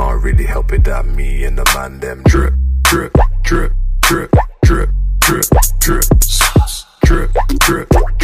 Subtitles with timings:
[0.00, 3.12] can't really help it that me and the man them drip, drip,
[3.42, 4.88] drip, drip, drip,
[5.20, 5.44] drip,
[5.78, 6.72] drip, drip,
[7.02, 8.19] drip, drip, drip,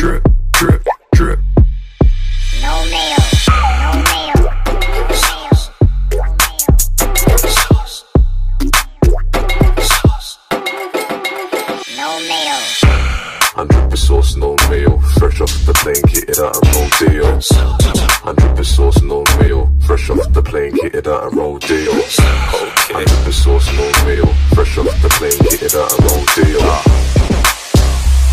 [20.46, 21.92] plane, kitted out a rodeo.
[22.92, 24.26] Hundred per sauce, no mayo.
[24.54, 26.58] Fresh off the plane, kitted out a rodeo.
[26.62, 26.82] Ah.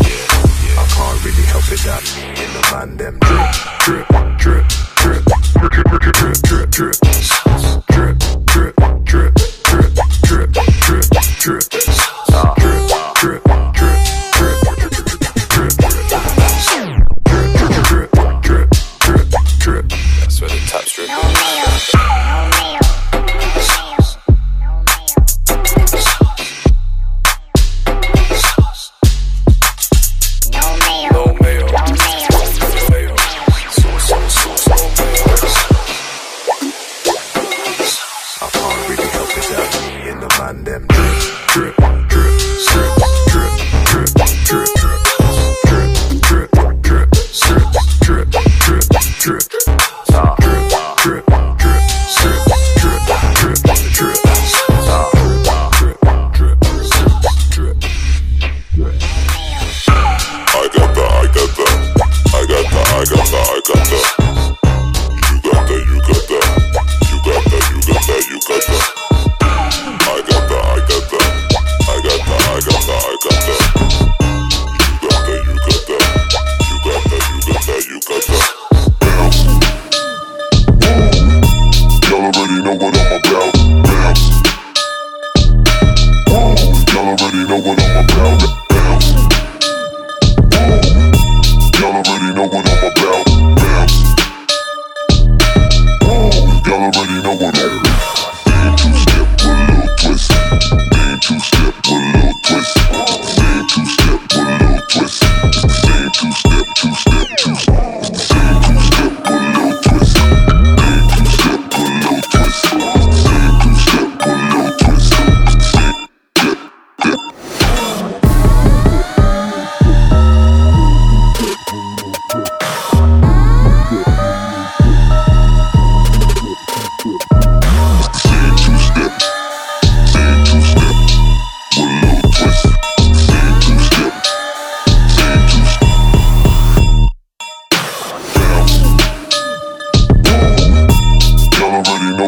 [0.02, 2.02] Yeah, I can't really help it that
[2.38, 3.50] and the man them drip,
[3.80, 4.06] drip,
[4.38, 7.43] drip, drip, drip, drip, drip, drip, drip, drip,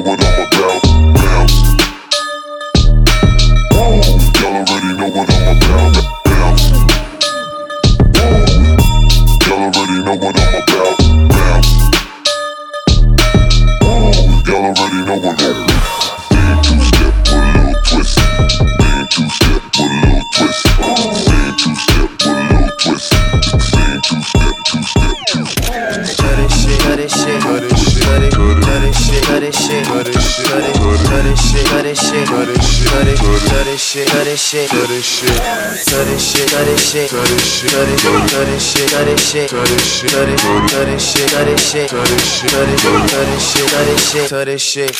[0.00, 0.25] know what
[33.86, 37.08] cut it shit, cut it shit, cut it shit, cut it shit, cut it shit,
[37.08, 40.26] cut it shit, cut it, cut it shit, cut it shit, cut it shit, cut
[40.26, 42.76] it, cut it shit, cut it shit, cut it shit, cut it,
[43.06, 44.90] cut it shit, cut it shit, cut it shit.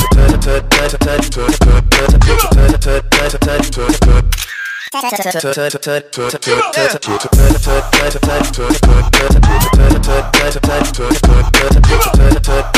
[0.00, 0.17] Cut,
[11.88, 12.77] Give up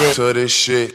[0.00, 0.94] shit, to this shit.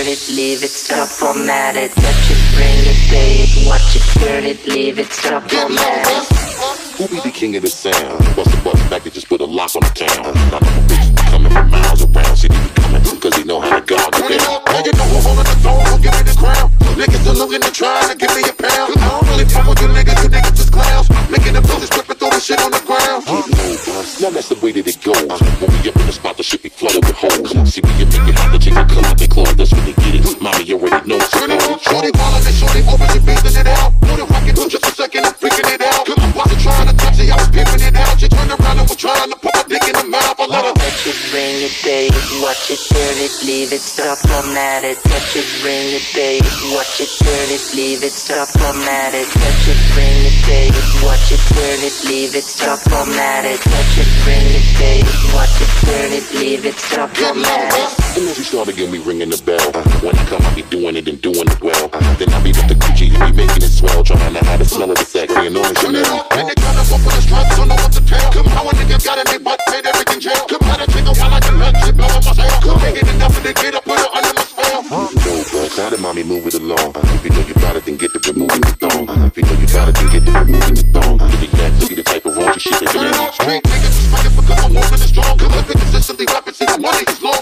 [0.00, 1.92] Turn it, leave it, stop, format it.
[1.92, 6.96] Touch it, bring it, pay it, watch it, turn it, leave it, stop, format it.
[6.96, 8.18] Who be the king of the sound?
[8.34, 11.09] Bust the bus back and just put a lock on the town.
[43.30, 44.98] It, it, leave it, stop, format it.
[45.02, 46.42] Touch it, bring it, it,
[46.74, 49.26] watch it, turn it, leave it, stop, format it.
[49.28, 50.74] Touch it, bring it, it,
[51.04, 53.60] watch it, turn it, leave it, stop, format it.
[53.60, 58.00] Touch it, bring it, it, watch it, turn it, leave it, stop, format it.
[58.16, 59.62] And then she started getting me ringing the bell.
[60.02, 61.88] When I come, I be doing it and doing it well.
[62.18, 64.02] Then I be with the Gucci and be making it swell.
[64.02, 66.26] Trying to hide the smell of the sack, being on it Chanel.
[66.34, 68.32] and they tryna go for the stripes, don't know what to tell.
[68.32, 69.60] Come how a nigga got in their butt,
[76.14, 76.96] mommy it along?
[76.96, 79.08] Uh, if you know you got it, then get to removing the thong.
[79.08, 81.18] Uh, if you know you got it, then get to removing the thong.
[81.18, 84.34] Get the yak, see the type of raunchy shit that you street niggas is fighting
[84.34, 85.38] because I'm moving strong.
[85.38, 87.39] Cause I've been consistently rapping, see the money is long.